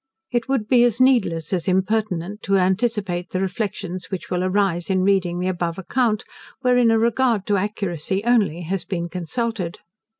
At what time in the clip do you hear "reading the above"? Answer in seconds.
5.03-5.77